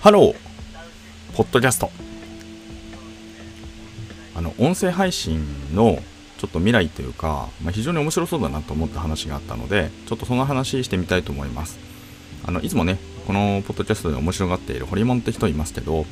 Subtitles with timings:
[0.00, 0.34] ハロー
[1.36, 1.90] ポッドキャスト。
[4.34, 5.98] あの音声配信の
[6.38, 11.78] ちょっと未来というか、まあ、非常に面白そうだなと思った話があったのでちょっとその話してみたいと思います。
[12.46, 16.06] あのいつもねこのポッドキャストで面白がっているホリモンって人いますけど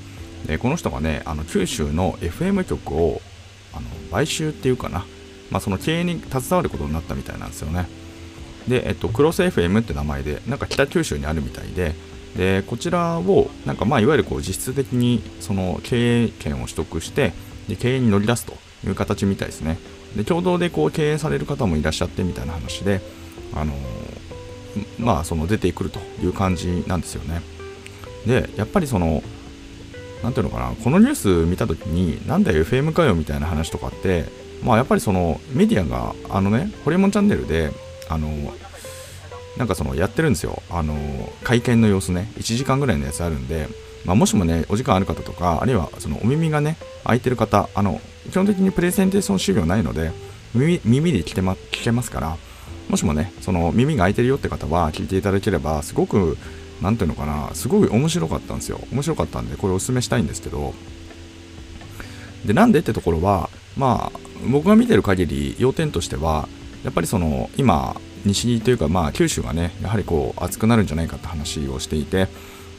[0.47, 3.23] でこの人がねあの九州の FM 局を
[3.73, 5.07] あの買収っていうかな、
[5.51, 7.89] まあ、その経営に携わることになったみたいなんですよね。
[8.69, 11.95] で、えっと、クロス FM って名前でなんか北九州にあるみたいで
[12.39, 17.33] でこちらをなんかまあいわゆるこう実質的にその経営権を取得して
[17.69, 18.55] で経営に乗り出すと
[18.87, 19.77] いう形みたいですね。
[20.17, 23.01] で共同でこう経営される方もいらっしゃってみたいな話で
[23.55, 23.75] あの
[25.01, 27.43] まあその出てくるという感じなんですよね。
[28.25, 29.25] でやっぱりその
[30.23, 34.27] 何ていうのかなこのニュース見た時になんだよ FM かよみたいな話とかって
[34.63, 37.73] まあやっぱりそのメディアがあのねホリエモンチャンネルで
[38.09, 38.29] あの
[39.59, 40.63] なんかそのやってるんですよ。
[40.71, 40.97] あの
[41.43, 42.31] 会見の様子ね。
[42.39, 43.69] 1時間ぐらいのやつあるんで、
[44.05, 50.13] まあ、もしもねお時間ある方とかあるいはそのお耳がね開いてる方あの基本的にプレゼンテーション資料ないので
[50.55, 52.37] 耳耳で聞け,、ま、聞けますから
[52.89, 56.39] もしもねその耳が開いてるよって方は聞いていただければすごく
[56.81, 58.81] 何ていうのかなすごい面白かったんですよ。
[58.93, 60.75] 面白かったんでこれおすすめしたいんですけど。
[62.47, 64.19] でなんでってところはまあ
[64.49, 66.49] 僕が見てる限り要点としては
[66.85, 72.29] やっぱりその今西というかまあ九州がねやはりこう暑くなるんじゃないかって話をしていて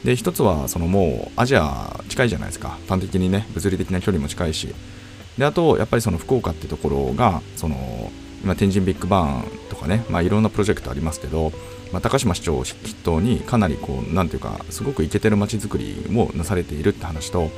[0.04, 2.78] で一つはそのもうアジア近いじゃないですか。
[2.88, 4.74] 端的にね物理的な距離も近いし。
[5.38, 8.10] であとやっぱりその福岡ってところがその
[8.42, 11.52] 今天神ビッグバーンとかね、まあ、いろんなプロジェクトありますけど、
[11.92, 17.50] まあ、高島市長を筆頭にかなりこうなんていうかすごくイケてる街づくりをなされているって話と。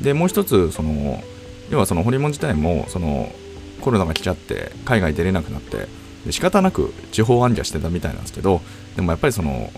[0.00, 1.22] でもう一つその
[1.70, 3.32] 要はそのホリモン自体もその
[3.80, 5.88] コロナが来ちゃって海外出れなくなって
[6.26, 8.60] で仕方なく地方暗記してたみたいなんですけど
[8.96, 9.70] でもやっぱりその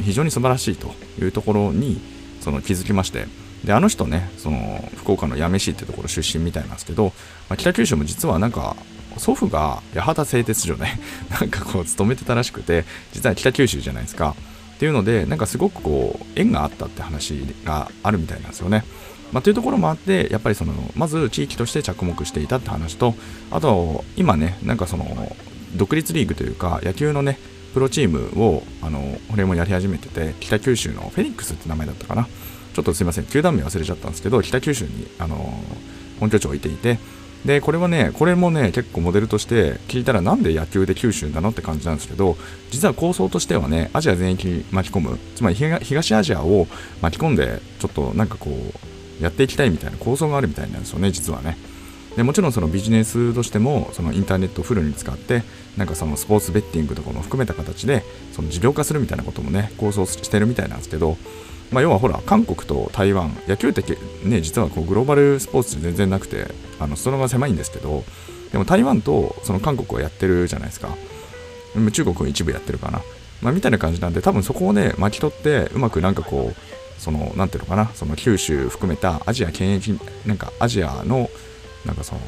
[0.00, 0.92] 非常に素晴らしいと
[1.22, 2.00] いうところに
[2.40, 3.26] その気づきまして
[3.64, 7.06] であの人ねその福岡の八女市ってところ出身みたいなんですけど、
[7.48, 8.76] まあ、北九州も実はなんか
[9.16, 10.98] 祖父が八幡製鉄所ね
[11.30, 14.34] なんかこう勤めてたらしくて実は北九州じゃないですか。
[14.74, 18.84] っていうのでなんかすごくこう縁があったって話があるみたいなんですよね。
[19.32, 23.14] まあ、というところもあってやっぱりそのまず地域として着目していたって話と
[23.50, 25.36] あと今ねなんかその
[25.76, 27.38] 独立リーグというか野球のね
[27.72, 32.28] プロチームをあの俺もやり始めてて北九州のフェニックスって名前だったかな。
[32.74, 35.36] ちょっとすいません球団名忘れちゃったんですけど北九州にあの
[36.18, 36.98] 本拠地を置いていて
[37.44, 42.36] でこれはねこれもね結構モデルとして聞いたらなんで野球で九州なのって感じなんですけど
[42.70, 46.66] 実は構想としてはねアジア全域巻き込むつまり東アジアを
[47.00, 51.56] 巻き込んでちょっとなんかこうやっていきたいみたいな構想があるみたいなんですよね実はね。
[52.16, 55.42] でもちろんそのビジネスとしてもそのインターネットをフルに使って
[55.76, 58.02] なんかそのスポーツベッティングとかも含めた形で
[58.32, 61.16] その事業化するみたいなこともね構想してるみたいなんですけど、
[61.72, 63.82] まあ、要はほら韓国と台湾野球って
[64.24, 66.46] ね実はこうグローバルスポーツ全然なくて
[66.78, 68.04] あの裾野が狭いんですけど
[68.52, 70.88] でも台湾とその韓国はやってるじゃないですか。
[71.92, 73.02] 中国は一部やってるかな、
[73.42, 81.28] まあ、みたいな感じなんで多分そこをね巻き取ってうまくなんかこうそのなんていうのかなその九州含めたアジア権益なんかアジアの
[81.84, 82.20] なんかその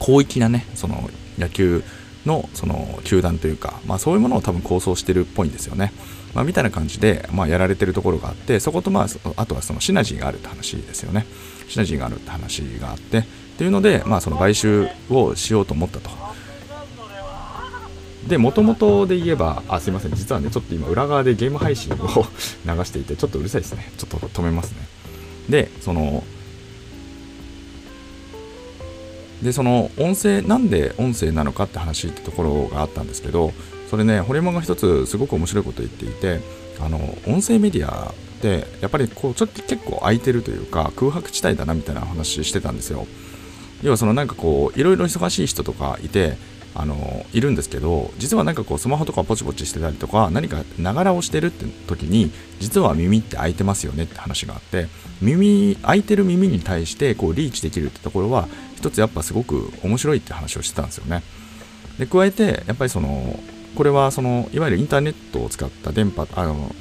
[0.00, 1.08] 広域なねその
[1.38, 1.82] 野球
[2.24, 5.92] のその球団というか、まあ、そういうものを多分構想してるっぽいんですよね。
[6.34, 9.06] まあ、みたいな感じで、まあ、やられてるところがあってそこと、まあ、
[9.36, 11.24] あとはそのシナジーがあるって話ですよね。
[11.68, 13.22] シナジーがあるって話があってっ
[13.58, 16.10] ていうので、まあ、その買収をしようと思ったと。
[18.28, 21.96] で、もともとで言えば、あ、すいません、実はね、ちょっと今、裏側でゲーム配信を
[22.66, 23.90] 流していて、ちょっとうるさいですね。
[23.96, 24.78] ちょっと止めますね。
[25.48, 26.24] で、その、
[29.42, 33.52] でその音声なんで音声なのかって話ってところがあったんですけど
[33.90, 36.40] それねホリエモンが一つすごく面白いこと言っていて
[36.80, 43.06] あの音声メディアってやっぱりこうちょっと結構空いてるというか空白地帯だなみたいな話してたんですよ。
[43.82, 46.38] 要はそのなんかこういろいろ忙しい人とかいて
[46.74, 52.30] あのいるんですけど実はなんかこうスマホとかポチポチしてたりとか何かながらをしてるって時に
[52.60, 54.86] 実は耳って開いてますよねって話があって
[55.22, 61.22] 耳開いてる耳に対してこうリーチできるってところは一つやっぱすごく面白いって話をしてたんですよね。
[61.98, 63.38] で加えてやっぱりその
[63.74, 66.74] これはそのいわゆるインターネットを使った電波あの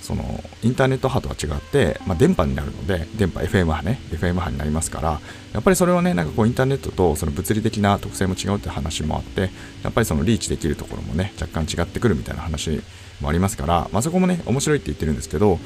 [0.00, 5.20] そのインターネット波とは違って、まあ、電波になるので電波 FM 波ね FM 波になりますから
[5.52, 9.50] やっぱりそれはねなんかこうインターネットとその物理的な特性も違うって話もあって
[9.82, 12.80] やっぱりそのリーチできるところもね若干違ってくるみたいな話
[13.20, 15.58] もありますから、まあ、そこもね面白いって言ってるんですけど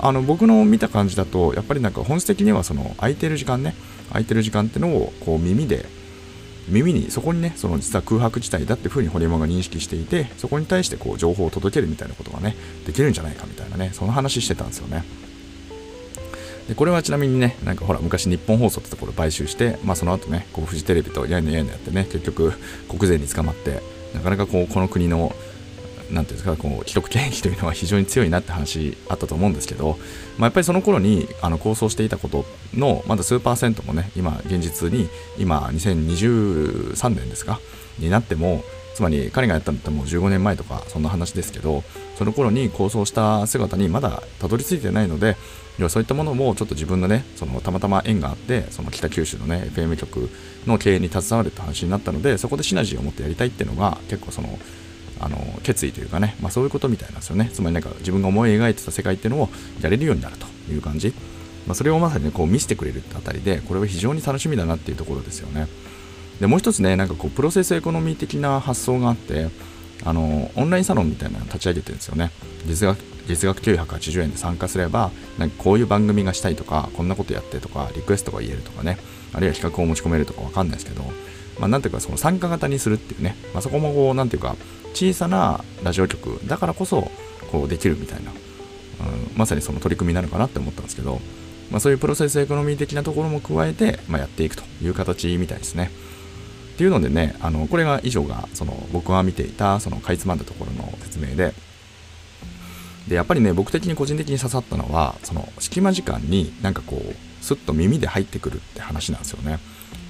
[0.00, 3.74] あの僕の見た感じだとやっぱりなんか本質的にはその空いてる時間ね
[4.08, 5.86] 空いてる時間ってのをこう耳で
[6.68, 12.56] 耳にそこにねその実は空白地帯だっていうふうにホリエモンが認識していてそこに対してこう情報を届けるみたいなことがね
[12.86, 15.04] できるんじゃないかみたいなねその話してたんですよね。
[16.68, 22.52] でこれはちなみにねなんかほら昔日本放送ってところ買収してまあその後ねこうフジテレビとやいのやいのやってね結局
[22.90, 23.80] 国税に捕まって
[24.12, 25.34] なかなかこうこの国の
[26.10, 29.98] なんていうんですかこう既得権益というのは非常に強いなって話あったと思うんですけど、
[30.38, 32.44] まあ、やっぱりその頃にあの構想していたこと
[32.74, 35.08] のまだ数パーセントもね今現実に
[35.38, 37.60] 今2023年ですか
[37.98, 38.62] になっても
[38.94, 41.84] つまり彼がやったのってもう15年前とかそんな話ですけど
[42.16, 45.36] その頃に構想した姿にまだたどり着いてないので
[45.78, 50.28] 要はそういったものもちょっと自分のねそのたまたま縁があってその北九州のね FM 局
[50.66, 54.58] の経営に携わるって話になったのでそこでシナジーを持ってやりたいっていうのが結構その
[55.20, 57.50] あの決意というかね、まあ、そういうことみたいなんですよね。
[57.52, 59.48] つまりなんか自分が思い描いてた世界っていうのを
[59.80, 61.12] やれるようになるという感じ、
[61.66, 65.66] まあ、それをまさに、ね、こう見せてくれるあたりでこれは非常に楽しみだなっていうところですよね。
[66.40, 69.48] でもう一つねなんかこうプロセスエコノミー的な発想があって
[70.04, 72.30] あのオンラインサロンみたいなの立ち上げてるんですよね。
[72.66, 72.98] 実学
[73.28, 78.98] 月額980円で参加すればなんかこういう番組がしたいとかこんなことやってとかリクエストが言えるとかね
[79.34, 81.04] あるいは企画を持ち込めるとかわかんないですけど
[81.58, 84.56] まあ、なんていうかその参加型にするっていうね、まあ、そこもこうなんていうか
[84.94, 87.10] 小さなラジオ局だからこそ
[87.50, 88.36] こうできるみたいな、うん、
[89.36, 91.20] まさにその取り組みなのかなって思ったんですけど、
[91.70, 95.90] まあ、そういうプロセスエコノミー的なところも加えて、まあ、やっていくという形みたいですね。
[96.74, 101.52] っていうのでね、あのこれが以上がその僕が見ていたそのかいつまんだところの説明で、
[103.08, 109.58] でやっぱりね、僕的に個人的に刺さったのは、その隙間時間になんかこう、スッと耳で入ってくるって話なんですよね。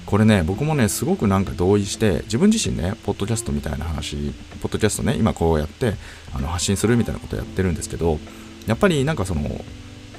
[0.09, 5.93] これね、僕もね、すごくなんか同意して、自分自身ね、ポッドキャストみたいな話、ポッドキャストね、今こうやって
[6.33, 8.17] あの発信するみたいなことやってるんですけど、
[8.65, 9.63] やっぱりなんかその、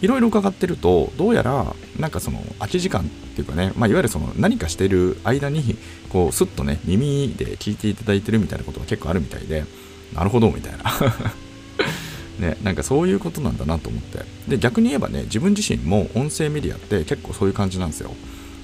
[0.00, 3.04] いろいろ伺ってると、どうやら、なんかその、空き時間っ
[3.34, 5.76] ていうかね、まあ、いわゆるその、何かしてる間に、
[6.08, 9.64] こう、スッとね、耳で聞いていただいてるみたいなことが結構あるみたいで、
[10.14, 10.84] なるほど、みたいな。
[12.38, 14.25] ね、なんかそういうことなんだなと思って。
[14.46, 18.14] で、逆に言えばね、自分自身も音声メディアって結構そういう感じなんですよ。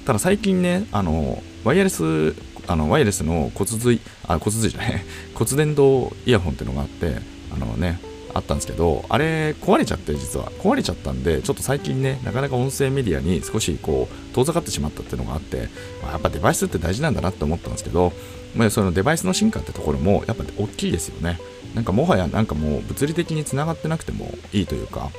[0.06, 2.36] ただ最近ね、あの、ワイヤレス、
[2.68, 5.04] あの、ワイヤレスの骨髄、あ、骨髄じゃない、
[5.34, 7.16] 骨伝導イヤホンっていうのがあって、
[7.52, 7.98] あのね、
[8.32, 10.52] あったんですけど、あれ壊れちゃって実は。
[10.60, 15.68] 壊れちゃったんで、ちょっと最近ね、なかなか音声メディアに少しこう、遠ざかってしまったっていうのがあって、
[16.00, 18.12] まあ、やっぱデバイスって大事なんだなって思ったんですけど、
[18.54, 21.40] まあ、そのデバイスの進化ってところもやっぱ大きいですよね。
[21.74, 25.10] なんかもはやなんかもう物理的につながってなくてもいいというか、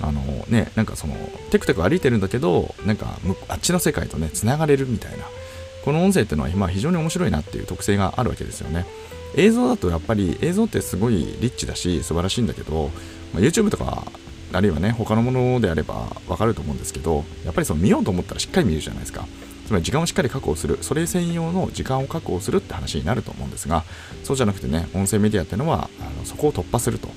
[0.00, 1.14] あのね、なんかその
[1.50, 3.18] テクテク歩いてるんだけどなんか
[3.48, 5.24] あっちの世界とねつながれるみたいな。
[5.84, 8.86] この音声っていうのは今非常に面白いなっていう特性があるわけですよね。
[9.36, 12.90] 映像だとやっぱり映像ってすごいリッチだし素晴らしいんだけど、
[13.32, 14.04] まあ、YouTube とか
[14.52, 19.26] あるいはね他のものであればわかると思うんですけどやっぱりその見ようと思ったらしっかり見るじゃないですか。
[19.66, 20.78] つまり時間をしっかり確保する。
[20.82, 23.84] それ専用の時間を確保するって話になると思うんですが
[24.22, 27.08] そうじゃなくてね音声メディアっていうのはあのそこを突破すると。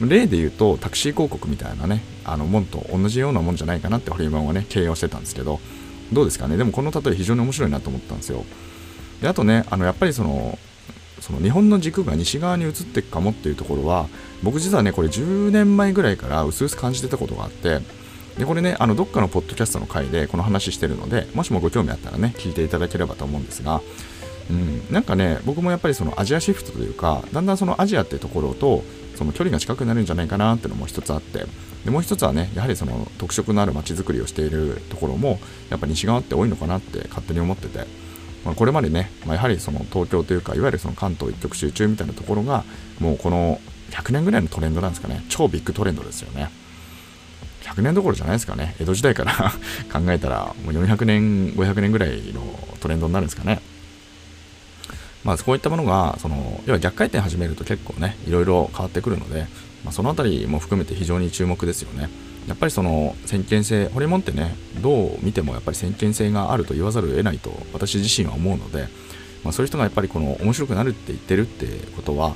[0.00, 5.60] 例で言うとタクシー広告みたいなねあのもんと同じようなもんじゃないかなってホリエモンはね経営をしてたんですけど
[6.12, 6.56] どうですかね？
[6.56, 8.44] でもこの例え非常に面白いなと思ったんですよ。
[9.22, 10.58] であとねあのやっぱりその
[11.20, 14.08] その日本の軸が西側に移っていくかもっていうところは
[14.42, 17.78] 僕実はねこれ10年前ぐらいから薄々感じてたことがあって
[18.36, 23.80] でこれねあのどっかのポッドキャストの回でこの話してるのでもしもご興味あったらね聞いていただければと思うんですが
[24.50, 28.82] うん、なんかね僕もやっぱりそのアジアシフトというかだんだんそのアジアってところと
[29.16, 31.46] その距離が近くなるんじゃないかなっていうのも一つあって。
[31.84, 37.86] でもう一つはねやはりその特色のある街づくりをしているところもやっぱ西側って多いのかなって勝手に思ってて、
[38.44, 42.64] まあ、これまでね、まあ、やはりその東京というかいわゆるその関東一極集中みたいなところが
[43.00, 45.24] もうこの100年ぐらいのトレンドなんですかね。
[45.28, 46.50] 超ビッグトレンドですよね。
[47.62, 48.74] 100年どころじゃないですかね。
[48.80, 49.32] 江戸時代から
[49.92, 52.42] 考えたらもう400年500年ぐらいの
[52.80, 53.60] トレンドになるんですかね。
[55.24, 59.46] まあ、そういったものが、その、要は逆回転始めると結構ね、いろいろ変わってくるので、
[59.84, 62.08] まあ、その辺りも含めて非常に注目ですよね。
[62.46, 68.88] やっぱりその先見性、ホリモンってね、どう見てもやっぱり先見性があると言わざるを得ないと私自身は思うので、
[69.44, 71.66] まあ、そういう人がやっぱりこの面白くなるって言ってるって
[71.96, 72.34] ことは、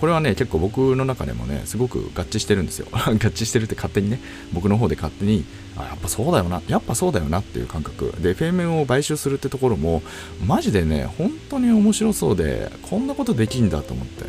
[0.00, 2.86] これはね、結構僕の中でもね、すごく合致してるんですよ。
[2.92, 4.20] 合致してるって勝手にね、
[4.52, 5.44] 僕の方で勝手に、
[5.76, 8.14] あ、やっぱそうだよな、やっぱそうだよなっていう感覚。
[8.20, 10.02] で、FM を買収するってところも、
[10.46, 14.24] マジでね、本当に面白そうで、こんなことできんだと思って、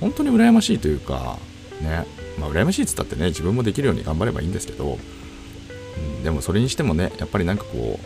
[0.00, 1.38] 本当に羨ましいというか、
[1.80, 2.06] ね、
[2.38, 4.98] まあ、羨ましいっつったってね、自分もできるように頑張ればいいんですけど、
[6.18, 7.98] うん、でもそれにしてもね、やっぱりなんかこ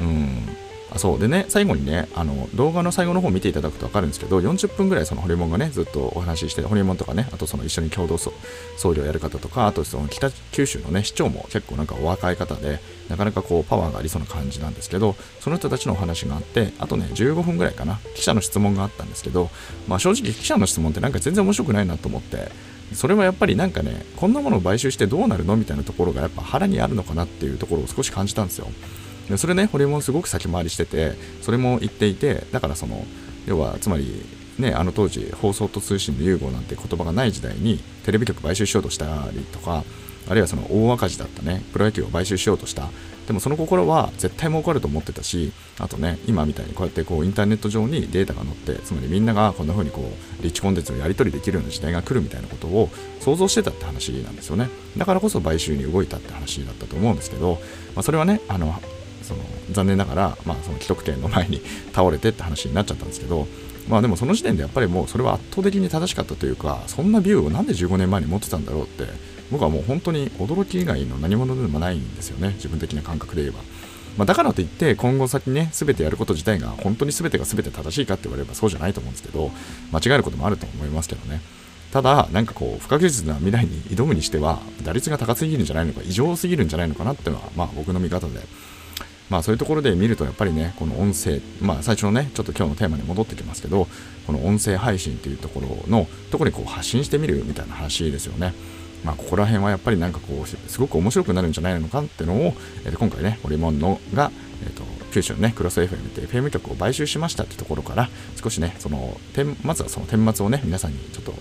[0.00, 0.48] う、うん、
[0.92, 1.20] あそう。
[1.20, 8.32] でね最後にねあの動画の最後の方見ていただくと分かるんですけど40分ぐらいそのホリモンがねずっとお話ししてホリモンとかねあとその一緒に共同僧
[8.78, 19.50] 侶をやる方とかあとその北九州のね市長も結構なんかお若い方でなかなかこうパワーがありそうな感じなんですけどその人たちのお話があってあとね15分ぐらいかな記者の質問があったんですけど
[19.88, 22.50] まあ正直記者の質問ってなんか全然面白くないなと思って
[22.92, 28.66] それはやっぱりなんかねこんなものを買収してどうなるのみたいなところがやっぱ腹にあるのかなっていうところを少し感じたんですよ。
[29.30, 33.04] でそれね、ホリエモンすごく先回りしてて、それも言っていて、だからその、
[33.46, 34.22] 要は、つまり、
[34.58, 39.84] ね、あの当時、放送と通信の融合なんて言葉がない時代に、テレビ局買収しようとしたりとか、
[40.28, 42.88] あるいはその大赤字だったね、プロ野球を買収しようとした。
[43.26, 54.68] でもその心は絶対儲かると思ってたし、あとね、今みたいにこうやってこうインターネット上にデータが載って、つまりみんながこんな風にこう、リッチコンテンツをやり取りできるような時代が来るみたいなことを想像してたって話なんですよね。
[54.96, 57.60] だからこそ買収に動いたって話だったと思うんですけど、
[57.94, 58.74] まあ、それはね、あの、
[59.30, 63.46] その残念ながら、まあ、その既得権の前に倒れてって話になっちゃったんですけど、
[63.88, 69.04] まあでもその時点でやっぱりもうそれは圧倒的に正しかったというか、そんなビューをなんで15年前に持ってたんだろうって、
[69.50, 73.60] 僕はもう本当に驚き以外の何者でもないんですよね、自分的な感覚で言えば。
[74.18, 79.50] まあ、だからといって今後先ね、全てやること自体が本当に全てが全て正しいかって言われればそうじゃないと思うんですけど、
[79.92, 81.40] 間違えることもあると思いますけどね。
[81.92, 88.40] ただ、なんかこう、不確実な未来に挑むにしては、打率が高すぎるんじゃないのか、異常すぎるんじゃないのかなっていうのは、まあ僕の見方で、
[89.30, 93.86] まあそういうところで見るとやっぱりね、この音声、まあ最初のね、ちょっと今日のテーマに戻ってきますけど、
[94.26, 98.52] この音声配信っていうところのところにこう発信してみるみたいな話ですよね。
[99.04, 104.32] まあここら辺はやっぱりなんかこう、すごく面白くなるんじゃないのかっていうのを、えー、今回ね、ホリモンのが、
[104.64, 104.82] えーと、
[105.12, 108.10] 九州のね、クロス FM って FM 局を買収しましたってところから、
[108.42, 109.18] 少しね、その、
[109.62, 111.34] まずはその顛末をね、皆さんにちょっと、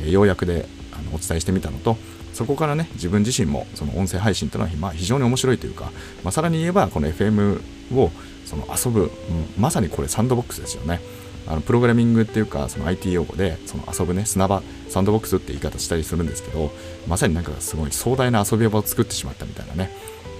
[0.00, 0.66] えー、要約で
[0.98, 1.96] あのお伝えしてみたのと、
[2.32, 5.90] そこからね、自分自身もその音声配信というのは、まあ、非常に面白いというか、
[6.22, 7.60] まあ、さらに言えば、この FM
[7.94, 8.10] を
[8.44, 9.10] その遊ぶ、うん、
[9.58, 11.00] まさにこれサンドボックスですよね。
[11.48, 16.72] あのプログラミングっていうか、その IT 用語で、その遊ぶね、砂場、サンドボックスって言い方したりするんですけど、
[17.06, 19.92] まさになんかすごい壮大な遊び場を作ってしまったみたいなね、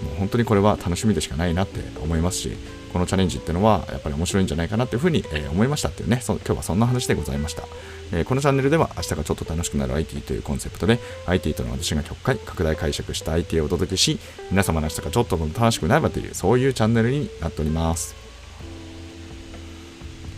[0.03, 2.57] もう本当にこれは楽しみでしかないなって思いますし、
[2.97, 7.65] このチャレンジっていうのはやっぱり面白いんじゃないかなっていうふうに、え、思いましたっていうね、そ今日はそんな話でございました。
[8.13, 14.19] え、このチャンネルでは明日がちょっと楽しくなる IT というコンセプトで IT との私が極快拡大解釈した IT をお届けし
[14.51, 18.15] 皆様の明日がちょっと楽しくなればというそういうチャンネルになっております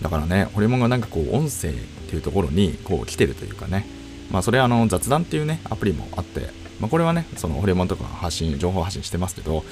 [0.01, 1.73] だからねホリモンがなんかこう音声っ
[2.09, 3.87] ていうところにこう来てるというかね
[4.31, 6.49] まあそれはあの雑談っていうねアプリもあって
[6.81, 9.63] まあこれはねそのホリモンとか発信情報発信してますけど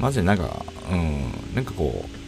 [0.00, 2.23] マジでなんかうんなんかこう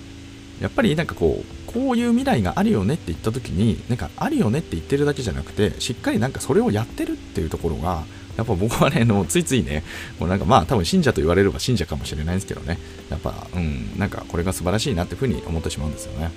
[0.60, 8.04] やっぱりなんかこうこういう未来があるよねって言った時になんかあるよねって言ってるだけじゃなくてしっかりなんかそれをやってるっていうところが
[8.36, 9.82] やっぱ僕はね、のついついね、
[10.20, 16.30] もうなんかまあ多分信者と言われれば信者かもしれないんですけどね、やっぱ、うん、なんかこれが素晴らしいなっていうふうに思ってしまうんですよね。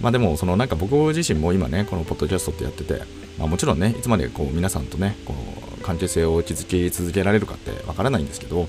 [0.00, 3.02] まあでも、そのなんか僕自身も今ね、このポッドキャストってやってて、
[3.38, 5.34] まあもちろんね、いつまでこう皆さんとね、こ
[5.78, 8.68] う関係性を築き続けられるかってわからないんですけど、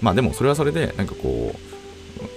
[0.00, 1.75] まあでもそれはそれで、なんかこう、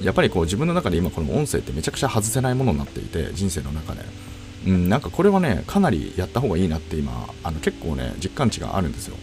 [0.01, 4.01] やっぱりこう自分の中で今この音声ってめちゃくちゃ外せないものになっていて人生の中で、
[4.67, 9.15] うん、なんかこれはねかなりやった方がいいなって今あの結構ね実感値があるんですよ。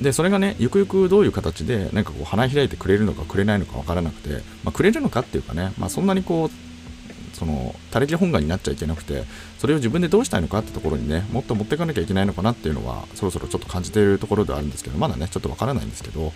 [0.00, 9.24] でそれがねゆくゆくどういう形でなんかこう花開いてくれるのかくれないのか分からなくて、まあ、くれるのかっていうかね、まあ、そんなにこうその他力本願になっちゃいけなくて
[9.58, 16.32] それを自分でどうしたいのかってところにねもっと持っていかなきゃいけないのかなっていうのはそろそろちょっと感じているところではあるんですけどまだねちょっとわからないんですけど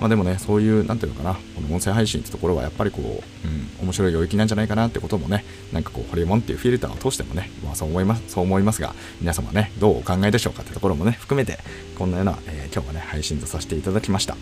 [0.00, 11.58] まあでもね、そういう、なんていうのかな、この音声配信ってところはやっぱりこう、うん、面白い領域なんじゃないかなってこともね、なんかこう、ホリエモンっていうフィルターを通してもね、まあそう思います、そう思いますが、皆様ね、どうお考えでしょうかってところもね、含めて、
[11.98, 14.36] こんなような、えー、今日はね、配信とさせていただきました。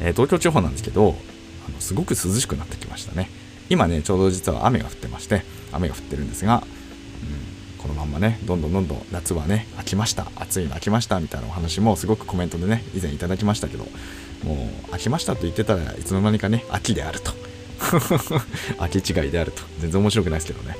[0.00, 1.16] えー、東京地方なんですけど、
[1.68, 3.28] あのすごく涼しくなってきましたね。
[3.68, 6.62] 今ね、ちょうど実は雨が降ってまして、雨が降ってるんですが、
[7.22, 13.86] うん、このまんまね、どんどんどんどん夏はね、飽きました、暑いの飽きましたみたいなお話もすごくコメントでね、以前いただきましたけど、
[14.46, 14.54] も
[14.90, 17.32] う飽きましたと言ってたらいつの間にかね秋であると
[18.78, 20.76] 秋違いであると全然面白くないですけどね、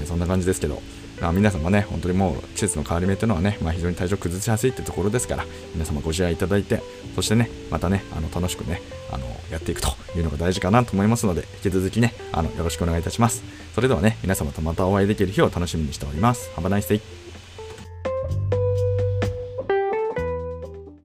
[0.00, 0.80] えー、そんな感じですけど
[1.22, 6.82] まあ、皆様ね、本当にもう季節の変わり目というのはね、まあ、非常に体調崩しやすいってところですから、皆様ご自愛いただいて、
[7.14, 8.82] そしてね、またね、あの楽しくね、
[9.12, 13.44] あのやっていくというのが大事かなと思いますので、引き続きね、あのよろしくお願いいたします。
[13.72, 16.50] それではね、皆様とまたお会いできる日を楽しみにしております。
[16.56, 17.21] Have a nice day!